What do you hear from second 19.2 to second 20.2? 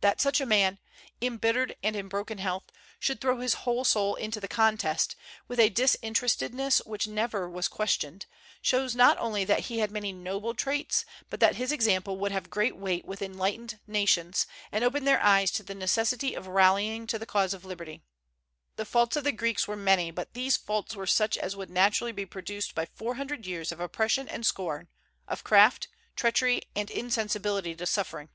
the Greeks were many;